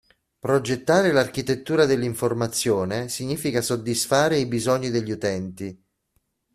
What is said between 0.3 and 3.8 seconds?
Progettare l'architettura dell'informazione significa